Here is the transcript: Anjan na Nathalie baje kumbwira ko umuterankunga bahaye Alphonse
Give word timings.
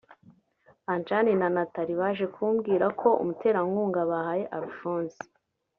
Anjan 0.91 1.27
na 1.39 1.47
Nathalie 1.55 1.99
baje 2.01 2.25
kumbwira 2.35 2.85
ko 3.01 3.07
umuterankunga 3.21 3.99
bahaye 4.11 4.43
Alphonse 4.57 5.19